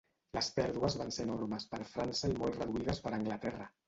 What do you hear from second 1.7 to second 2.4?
per França i